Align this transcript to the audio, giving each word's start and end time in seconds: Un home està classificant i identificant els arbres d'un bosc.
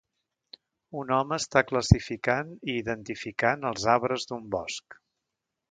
Un 1.01 1.13
home 1.17 1.37
està 1.41 1.63
classificant 1.73 2.51
i 2.73 2.77
identificant 2.85 3.69
els 3.73 3.87
arbres 3.99 4.31
d'un 4.33 4.51
bosc. 4.59 5.03